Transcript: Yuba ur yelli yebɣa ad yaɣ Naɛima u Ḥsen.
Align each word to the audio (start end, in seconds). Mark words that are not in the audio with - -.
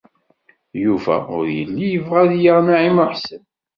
Yuba 0.83 1.15
ur 1.37 1.45
yelli 1.57 1.85
yebɣa 1.93 2.19
ad 2.23 2.31
yaɣ 2.43 2.59
Naɛima 2.65 3.03
u 3.07 3.07
Ḥsen. 3.11 3.43